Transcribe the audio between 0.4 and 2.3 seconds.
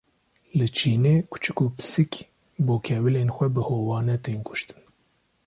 Li Çînê kûçik û pisîk,